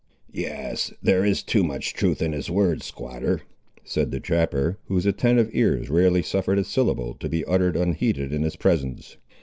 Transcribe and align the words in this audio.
"Yes, 0.33 0.91
there 1.03 1.23
is 1.23 1.43
too 1.43 1.63
much 1.63 1.93
truth 1.93 2.23
in 2.23 2.31
his 2.31 2.49
words, 2.49 2.87
squatter," 2.87 3.41
said 3.83 4.09
the 4.09 4.19
trapper, 4.19 4.79
whose 4.85 5.05
attentive 5.05 5.51
ears 5.53 5.91
rarely 5.91 6.23
suffered 6.23 6.57
a 6.57 6.63
syllable 6.63 7.13
to 7.19 7.29
be 7.29 7.45
utterly 7.45 7.79
unheeded 7.79 8.33
in 8.33 8.41
his 8.41 8.55
presence. 8.55 9.17